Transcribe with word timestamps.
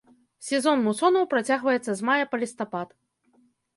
Сезон 0.47 0.79
мусонаў 0.85 1.29
працягваецца 1.35 1.91
з 1.99 2.11
мая 2.11 2.19
па 2.33 2.43
лістапад. 2.45 2.87